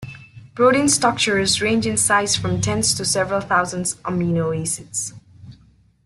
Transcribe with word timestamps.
Protein 0.55 0.89
structures 0.89 1.61
range 1.61 1.85
in 1.85 1.95
size 1.95 2.35
from 2.35 2.59
tens 2.59 2.95
to 2.95 3.05
several 3.05 3.39
thousand 3.39 3.83
amino 4.03 4.49
acids. 4.59 5.13